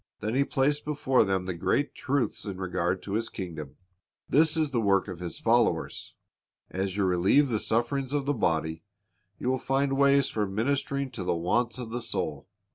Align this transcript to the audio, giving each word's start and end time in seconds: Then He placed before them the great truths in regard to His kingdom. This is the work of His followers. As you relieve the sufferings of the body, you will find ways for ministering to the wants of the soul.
Then 0.19 0.33
He 0.33 0.43
placed 0.43 0.83
before 0.83 1.23
them 1.23 1.45
the 1.45 1.53
great 1.53 1.93
truths 1.93 2.43
in 2.43 2.57
regard 2.57 3.03
to 3.03 3.13
His 3.13 3.29
kingdom. 3.29 3.75
This 4.27 4.57
is 4.57 4.71
the 4.71 4.81
work 4.81 5.07
of 5.07 5.19
His 5.19 5.37
followers. 5.37 6.15
As 6.71 6.97
you 6.97 7.03
relieve 7.03 7.49
the 7.49 7.59
sufferings 7.59 8.11
of 8.11 8.25
the 8.25 8.33
body, 8.33 8.81
you 9.37 9.47
will 9.47 9.59
find 9.59 9.93
ways 9.93 10.27
for 10.27 10.47
ministering 10.47 11.11
to 11.11 11.23
the 11.23 11.35
wants 11.35 11.77
of 11.77 11.91
the 11.91 12.01
soul. 12.01 12.47